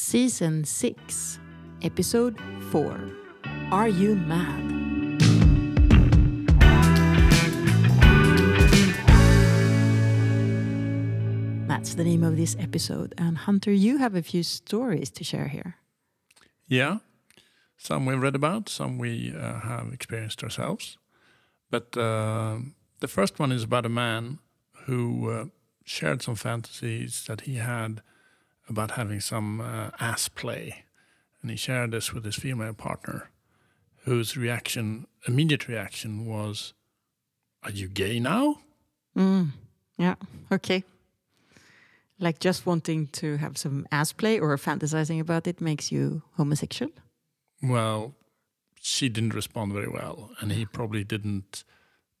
[0.00, 1.40] Season 6,
[1.82, 2.38] Episode
[2.70, 3.10] 4
[3.72, 4.64] Are You Mad?
[11.68, 13.12] That's the name of this episode.
[13.18, 15.74] And Hunter, you have a few stories to share here.
[16.68, 16.98] Yeah,
[17.76, 20.96] some we've read about, some we uh, have experienced ourselves.
[21.70, 22.58] But uh,
[23.00, 24.38] the first one is about a man
[24.86, 25.44] who uh,
[25.84, 28.00] shared some fantasies that he had
[28.68, 30.84] about having some uh, ass play.
[31.42, 33.30] And he shared this with his female partner,
[34.04, 36.74] whose reaction, immediate reaction, was,
[37.62, 38.58] Are you gay now?
[39.16, 39.50] Mm,
[39.96, 40.14] yeah,
[40.50, 40.84] okay.
[42.18, 46.90] Like just wanting to have some ass play or fantasizing about it makes you homosexual?
[47.62, 48.14] Well,
[48.80, 51.64] she didn't respond very well, and he probably didn't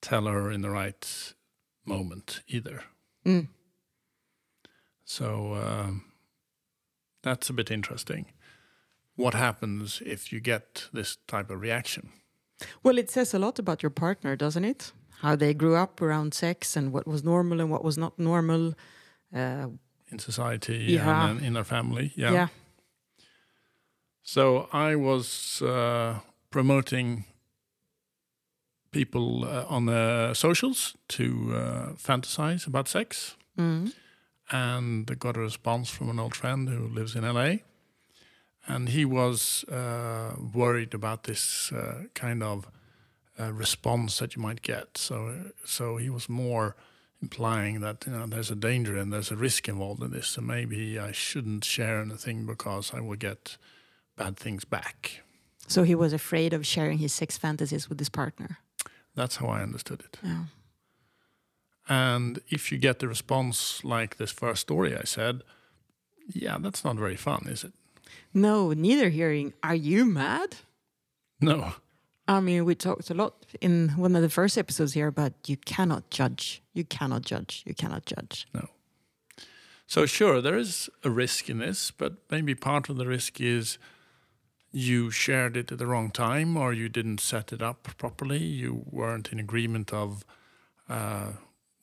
[0.00, 1.34] tell her in the right
[1.84, 2.82] moment either.
[3.24, 3.48] Mm.
[5.04, 6.04] So um,
[7.26, 8.26] that's a bit interesting.
[9.16, 12.08] What happens if you get this type of reaction?
[12.82, 14.92] Well, it says a lot about your partner, doesn't it?
[15.22, 18.74] How they grew up around sex and what was normal and what was not normal.
[19.34, 19.68] Uh,
[20.12, 21.30] in society Yeah.
[21.30, 22.12] and in their family.
[22.16, 22.32] Yeah.
[22.32, 22.48] yeah.
[24.22, 27.24] So I was uh, promoting
[28.90, 33.92] people uh, on the socials to uh, fantasize about sex, Mm.
[34.50, 37.56] And got a response from an old friend who lives in LA,
[38.66, 42.68] and he was uh, worried about this uh, kind of
[43.38, 44.96] uh, response that you might get.
[44.96, 46.76] So, so he was more
[47.22, 50.40] implying that you know there's a danger and there's a risk involved in this, so
[50.40, 53.56] maybe I shouldn't share anything because I will get
[54.16, 55.22] bad things back.
[55.68, 58.58] So he was afraid of sharing his sex fantasies with his partner.
[59.14, 60.18] That's how I understood it.
[60.22, 60.44] Yeah.
[61.88, 65.42] And if you get the response like this first story I said,
[66.28, 67.72] yeah, that's not very fun, is it?
[68.34, 70.56] No, neither hearing, are you mad?
[71.40, 71.74] No.
[72.28, 75.56] I mean, we talked a lot in one of the first episodes here about you
[75.56, 76.62] cannot judge.
[76.74, 77.62] You cannot judge.
[77.66, 78.48] You cannot judge.
[78.52, 78.68] No.
[79.86, 83.78] So sure, there is a risk in this, but maybe part of the risk is
[84.72, 88.42] you shared it at the wrong time or you didn't set it up properly.
[88.42, 90.24] You weren't in agreement of
[90.88, 91.32] uh,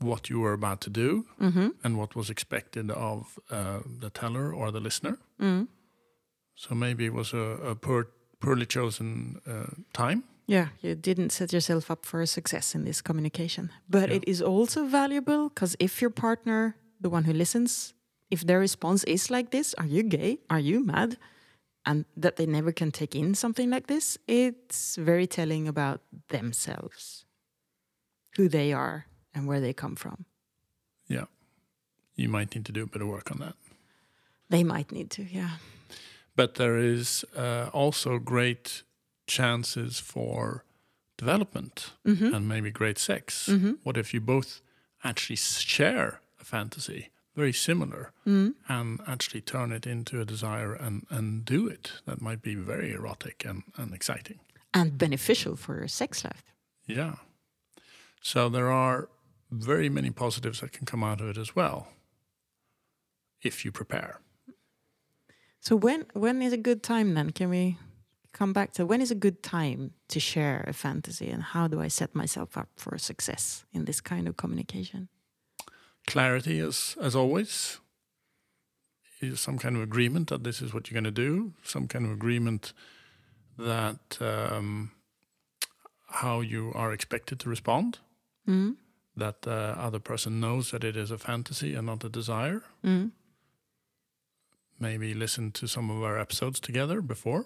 [0.04, 1.70] what you were about to do Mm-hmm.
[1.84, 5.18] and what was expected of uh, the teller or the listener.
[5.40, 5.68] Mm.
[6.56, 8.08] So maybe it was a, a poor,
[8.40, 10.24] poorly chosen uh, time.
[10.46, 13.70] Yeah, you didn't set yourself up for success in this communication.
[13.90, 14.18] But Yeah.
[14.18, 17.94] it is also valuable because if your partner, the one who listens,
[18.30, 20.38] if their response is like this, are you gay?
[20.50, 21.18] Are you mad?
[21.86, 26.00] And that they never can take in something like this, it's very telling about
[26.30, 27.26] themselves,
[28.38, 30.26] who they are, and where they come from.
[31.08, 31.26] Yeah.
[32.16, 33.56] You might need to do a bit of work on that.
[34.50, 35.58] They might need to, yeah.
[36.36, 38.84] but there is uh, also great
[39.28, 40.64] chances for
[41.18, 42.34] development Mm-hmm.
[42.36, 43.48] and maybe great sex.
[43.50, 43.78] Mhm.
[43.84, 44.62] What if you both
[45.04, 48.54] actually share a fantasy very similar Mm.
[48.68, 51.92] and actually turn it into a desire and, and do it?
[52.06, 54.40] That might be very erotic and, and exciting.
[54.74, 56.44] And beneficial for your sex life.
[56.88, 57.16] Yeah.
[58.22, 59.08] So there are
[59.62, 61.88] very many positives that can come out of it as well
[63.42, 64.20] if you prepare.
[65.60, 67.32] So when when is a good time then?
[67.32, 67.78] Can we
[68.34, 71.80] come back to when is a good time to share a fantasy and how do
[71.80, 75.08] I set myself up for success in this kind of communication?
[76.06, 77.80] clarity as as always
[79.22, 82.06] is some kind of agreement that this is what you're going to do some kind
[82.06, 82.74] of agreement
[83.58, 84.92] that um,
[86.10, 88.00] how you are expected to respond
[88.48, 88.76] Mm.
[89.16, 93.12] That the other person knows that it is a fantasy and not a desire Mm.
[94.80, 97.46] maybe listen to some of our episodes together before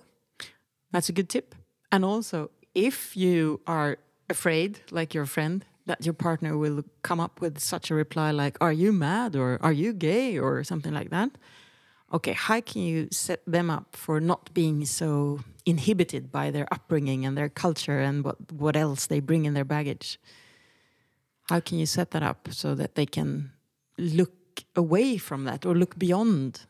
[0.92, 1.54] That's a good tip.
[1.92, 3.98] And also, if you are
[4.30, 8.58] afraid, like your friend, that your partner will come up with such a reply like,
[8.62, 9.36] Are you mad?
[9.36, 10.40] or Are you gay?
[10.40, 11.32] or something like that.
[12.14, 17.26] Okay, how can you set them up for not being so inhibited by their upbringing
[17.26, 20.18] and their culture and what, what else they bring in their baggage?
[21.50, 23.52] How can you set that up so that they can
[23.98, 24.34] look
[24.76, 26.62] away from that or look beyond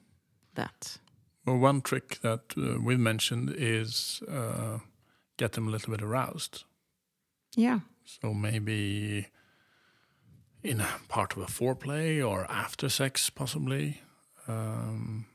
[0.56, 1.00] that?
[1.46, 4.80] well one trick that uh, we've mentioned is uh,
[5.38, 6.64] get them a little bit aroused
[7.56, 7.80] Yeah.
[8.06, 9.28] So maybe
[10.64, 14.02] in a part of a foreplay or after sex, possibly
[14.48, 15.26] um,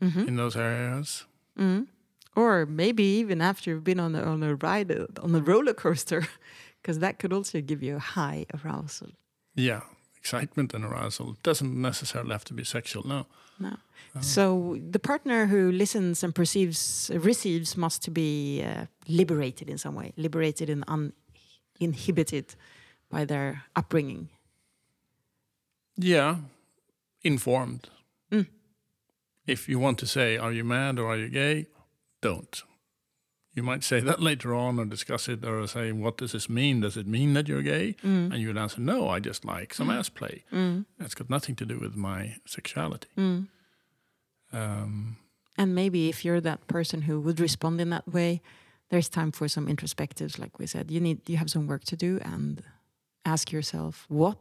[0.00, 1.26] hmm in those areas.
[1.58, 1.86] Mm.
[2.36, 5.74] Or maybe even after you've been on a, on a ride uh, on a roller
[5.74, 6.26] coaster,
[6.84, 9.08] because that could also give you a high arousal.
[9.54, 9.80] Yeah,
[10.18, 11.30] excitement and arousal.
[11.30, 13.08] It doesn't necessarily have to be sexual.
[13.08, 13.26] No.
[13.58, 13.76] No.
[14.20, 20.12] So the partner who listens and perceives, receives, must be uh, liberated in some way,
[20.16, 20.84] liberated and
[21.80, 22.54] uninhibited
[23.08, 24.28] by their upbringing.
[25.96, 26.36] Yeah,
[27.22, 27.88] informed.
[28.30, 28.46] Mm.
[29.46, 31.66] If you want to say, "Are you mad or are you gay?"
[32.20, 32.62] Don't.
[33.56, 36.80] You might say that later on or discuss it or say, "What does this mean?
[36.80, 38.32] Does it mean that you're gay?" Mm.
[38.32, 40.42] And you would answer, "No, I just like some ass play.
[40.52, 40.84] Mm.
[40.98, 43.48] It's got nothing to do with my sexuality." Mm.
[44.52, 45.16] Um,
[45.56, 48.40] And maybe if you're that person who would respond in that way,
[48.90, 50.90] there's time for some introspectives, like we said.
[50.90, 52.60] You need you have some work to do and
[53.24, 54.38] ask yourself, what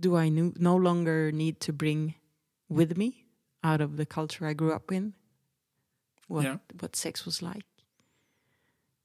[0.00, 2.14] do I no, no longer need to bring
[2.68, 3.26] with me
[3.62, 5.12] out of the culture I grew up in?
[6.28, 6.56] What Yeah.
[6.80, 7.64] what sex was like?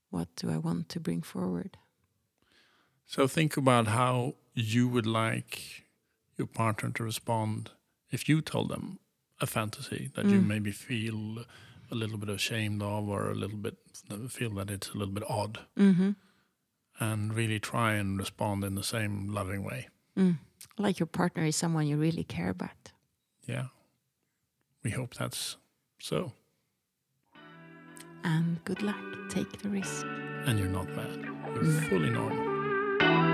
[0.09, 1.77] What do I want to bring forward?
[3.05, 5.85] So think about how you would like
[6.37, 7.71] your partner to respond
[8.11, 8.99] if you told them
[9.41, 10.47] a fantasy that you Mm.
[10.47, 11.45] maybe feel
[11.91, 13.77] a little bit ashamed of or a little bit
[14.29, 16.11] feel that it's a little bit odd Mm-hmm.
[16.99, 19.87] and really try and respond in the same loving way.
[20.17, 20.37] Mm.
[20.77, 22.91] Like your partner is someone you really care about.
[23.47, 23.67] Yeah.
[24.83, 25.57] We hope that's
[25.99, 26.33] so.
[28.23, 29.08] And good luck.
[29.29, 30.05] Take the risk.
[30.45, 31.19] And you're not bad.
[31.55, 31.89] You're Mm.
[31.89, 33.28] fully normal.